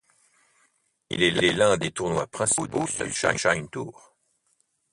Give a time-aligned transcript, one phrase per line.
[1.11, 4.15] Il est l'un des tournois principaux du Sunshine Tour.